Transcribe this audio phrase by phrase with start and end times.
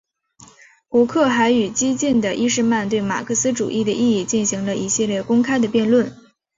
[0.87, 6.11] 胡克还与激进的伊士曼对马克思主义的意义进行了一系列公开的辩论。